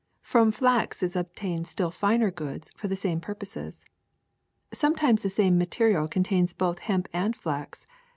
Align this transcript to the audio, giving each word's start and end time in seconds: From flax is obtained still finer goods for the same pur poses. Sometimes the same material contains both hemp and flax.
From 0.23 0.49
flax 0.49 1.03
is 1.03 1.15
obtained 1.15 1.67
still 1.67 1.91
finer 1.91 2.31
goods 2.31 2.71
for 2.75 2.87
the 2.87 2.95
same 2.95 3.21
pur 3.21 3.35
poses. 3.35 3.85
Sometimes 4.73 5.21
the 5.21 5.29
same 5.29 5.59
material 5.59 6.07
contains 6.07 6.53
both 6.53 6.79
hemp 6.79 7.07
and 7.13 7.35
flax. 7.35 7.85